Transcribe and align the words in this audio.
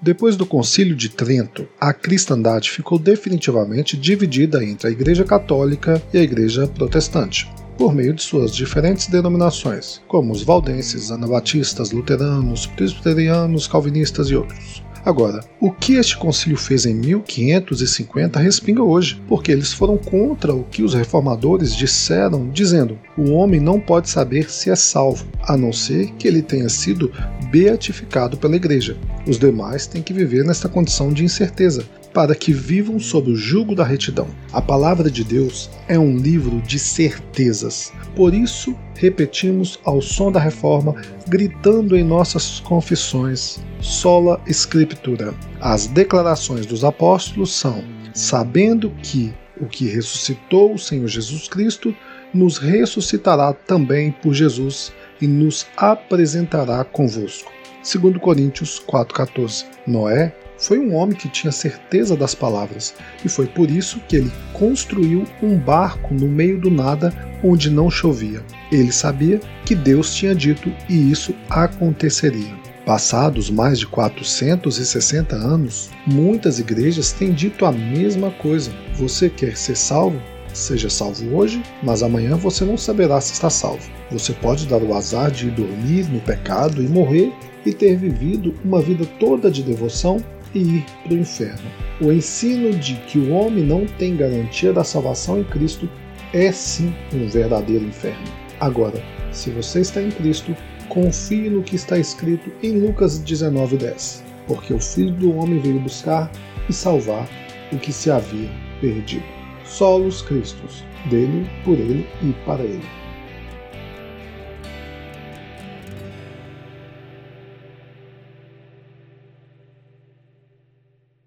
Depois 0.00 0.36
do 0.36 0.46
Concílio 0.46 0.96
de 0.96 1.10
Trento, 1.10 1.68
a 1.78 1.92
cristandade 1.92 2.70
ficou 2.70 2.98
definitivamente 2.98 3.94
dividida 3.94 4.64
entre 4.64 4.88
a 4.88 4.90
Igreja 4.90 5.22
Católica 5.22 6.02
e 6.14 6.18
a 6.18 6.22
Igreja 6.22 6.66
Protestante 6.66 7.46
por 7.76 7.94
meio 7.94 8.14
de 8.14 8.22
suas 8.22 8.54
diferentes 8.54 9.06
denominações, 9.08 10.00
como 10.08 10.32
os 10.32 10.42
valdenses, 10.42 11.10
anabatistas, 11.10 11.90
luteranos, 11.92 12.66
presbiterianos, 12.66 13.66
calvinistas 13.66 14.28
e 14.28 14.36
outros. 14.36 14.82
Agora, 15.04 15.40
o 15.60 15.72
que 15.72 15.94
este 15.94 16.16
concílio 16.16 16.56
fez 16.56 16.86
em 16.86 16.94
1550 16.94 18.38
respinga 18.38 18.84
hoje, 18.84 19.20
porque 19.26 19.50
eles 19.50 19.72
foram 19.72 19.96
contra 19.96 20.54
o 20.54 20.62
que 20.62 20.84
os 20.84 20.94
reformadores 20.94 21.74
disseram, 21.74 22.48
dizendo: 22.50 22.96
o 23.18 23.32
homem 23.32 23.60
não 23.60 23.80
pode 23.80 24.08
saber 24.08 24.48
se 24.48 24.70
é 24.70 24.76
salvo, 24.76 25.26
a 25.42 25.56
não 25.56 25.72
ser 25.72 26.12
que 26.12 26.28
ele 26.28 26.40
tenha 26.40 26.68
sido 26.68 27.10
beatificado 27.50 28.36
pela 28.36 28.54
igreja. 28.54 28.96
Os 29.26 29.38
demais 29.38 29.86
têm 29.86 30.02
que 30.02 30.12
viver 30.12 30.44
nesta 30.44 30.68
condição 30.68 31.12
de 31.12 31.24
incerteza, 31.24 31.84
para 32.12 32.34
que 32.34 32.52
vivam 32.52 32.98
sob 32.98 33.30
o 33.30 33.36
jugo 33.36 33.74
da 33.74 33.84
retidão. 33.84 34.26
A 34.52 34.60
palavra 34.60 35.10
de 35.10 35.24
Deus 35.24 35.70
é 35.88 35.98
um 35.98 36.16
livro 36.16 36.60
de 36.62 36.78
certezas. 36.78 37.92
Por 38.14 38.34
isso, 38.34 38.76
repetimos 38.96 39.78
ao 39.84 40.02
som 40.02 40.30
da 40.30 40.40
reforma, 40.40 40.94
gritando 41.28 41.96
em 41.96 42.04
nossas 42.04 42.60
confissões: 42.60 43.60
sola 43.80 44.40
scriptura. 44.46 45.34
As 45.60 45.86
declarações 45.86 46.66
dos 46.66 46.84
apóstolos 46.84 47.54
são: 47.54 47.82
sabendo 48.12 48.90
que 49.02 49.32
o 49.60 49.66
que 49.66 49.86
ressuscitou 49.86 50.74
o 50.74 50.78
Senhor 50.78 51.06
Jesus 51.06 51.48
Cristo 51.48 51.94
nos 52.34 52.58
ressuscitará 52.58 53.52
também 53.52 54.10
por 54.10 54.34
Jesus 54.34 54.92
e 55.20 55.26
nos 55.26 55.66
apresentará 55.76 56.82
convosco. 56.82 57.52
2 57.82 58.18
Coríntios 58.18 58.82
4,14. 58.88 59.64
Noé 59.86 60.32
foi 60.56 60.78
um 60.78 60.94
homem 60.94 61.16
que 61.16 61.28
tinha 61.28 61.50
certeza 61.50 62.16
das 62.16 62.36
palavras, 62.36 62.94
e 63.24 63.28
foi 63.28 63.46
por 63.46 63.68
isso 63.68 64.00
que 64.08 64.16
ele 64.16 64.32
construiu 64.52 65.24
um 65.42 65.58
barco 65.58 66.14
no 66.14 66.28
meio 66.28 66.60
do 66.60 66.70
nada 66.70 67.12
onde 67.42 67.68
não 67.68 67.90
chovia. 67.90 68.40
Ele 68.70 68.92
sabia 68.92 69.40
que 69.64 69.74
Deus 69.74 70.14
tinha 70.14 70.34
dito 70.34 70.72
e 70.88 71.10
isso 71.10 71.34
aconteceria. 71.50 72.54
Passados 72.86 73.50
mais 73.50 73.78
de 73.78 73.86
460 73.86 75.34
anos, 75.34 75.90
muitas 76.06 76.58
igrejas 76.60 77.12
têm 77.12 77.32
dito 77.32 77.64
a 77.64 77.72
mesma 77.72 78.30
coisa. 78.30 78.72
Você 78.94 79.28
quer 79.28 79.56
ser 79.56 79.76
salvo? 79.76 80.20
Seja 80.52 80.90
salvo 80.90 81.34
hoje, 81.34 81.62
mas 81.82 82.02
amanhã 82.02 82.36
você 82.36 82.64
não 82.64 82.76
saberá 82.76 83.20
se 83.20 83.32
está 83.32 83.48
salvo. 83.48 83.90
Você 84.10 84.32
pode 84.32 84.66
dar 84.66 84.82
o 84.82 84.94
azar 84.94 85.30
de 85.30 85.48
ir 85.48 85.52
dormir 85.52 86.08
no 86.08 86.20
pecado 86.20 86.82
e 86.82 86.88
morrer 86.88 87.32
e 87.64 87.72
ter 87.72 87.96
vivido 87.96 88.54
uma 88.64 88.80
vida 88.80 89.04
toda 89.18 89.50
de 89.50 89.62
devoção 89.62 90.18
e 90.54 90.58
ir 90.58 90.84
para 91.04 91.14
o 91.14 91.18
inferno. 91.18 91.70
O 92.00 92.12
ensino 92.12 92.70
de 92.72 92.94
que 93.06 93.18
o 93.18 93.32
homem 93.32 93.64
não 93.64 93.86
tem 93.86 94.16
garantia 94.16 94.72
da 94.72 94.84
salvação 94.84 95.38
em 95.38 95.44
Cristo 95.44 95.88
é 96.32 96.50
sim 96.50 96.94
um 97.12 97.28
verdadeiro 97.28 97.84
inferno. 97.84 98.24
Agora, 98.60 99.02
se 99.32 99.50
você 99.50 99.80
está 99.80 100.02
em 100.02 100.10
Cristo, 100.10 100.54
confie 100.88 101.48
no 101.48 101.62
que 101.62 101.76
está 101.76 101.98
escrito 101.98 102.50
em 102.62 102.80
Lucas 102.80 103.18
19:10, 103.18 104.22
porque 104.46 104.74
o 104.74 104.80
Filho 104.80 105.14
do 105.14 105.36
homem 105.36 105.58
veio 105.58 105.80
buscar 105.80 106.30
e 106.68 106.72
salvar 106.72 107.28
o 107.72 107.78
que 107.78 107.92
se 107.92 108.10
havia 108.10 108.48
perdido. 108.80 109.24
Solos 109.64 110.20
Cristos, 110.22 110.84
dele, 111.10 111.48
por 111.64 111.78
ele 111.78 112.06
e 112.22 112.32
para 112.44 112.62
ele. 112.62 113.01